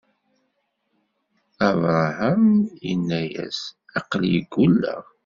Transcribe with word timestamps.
Abṛaham 1.67 2.43
inna-yas: 2.91 3.59
Aql-i 3.99 4.35
ggulleɣ. 4.43 5.03